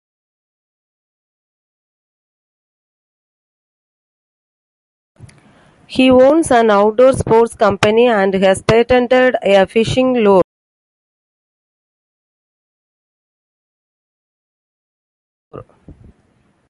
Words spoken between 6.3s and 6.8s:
an